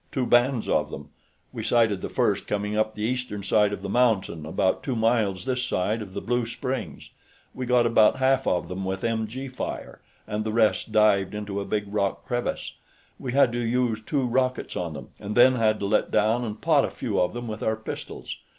[0.11, 1.09] "Two bands of them.
[1.53, 5.45] We sighted the first coming up the eastern side of the mountain about two miles
[5.45, 7.11] this side of the Blue Springs.
[7.53, 11.65] We got about half of them with MG fire, and the rest dived into a
[11.65, 12.73] big rock crevice.
[13.19, 16.59] We had to use two rockets on them, and then had to let down and
[16.59, 18.37] pot a few of them with our pistols.